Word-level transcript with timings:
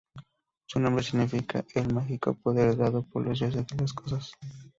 Su 0.65 0.79
nombre 0.79 1.03
significa 1.03 1.63
"El 1.75 1.93
mágico 1.93 2.33
poder 2.33 2.75
dado 2.75 3.03
por 3.03 3.23
los 3.23 3.37
dioses 3.39 3.67
a 3.71 3.75
las 3.81 3.93
cosas". 3.93 4.31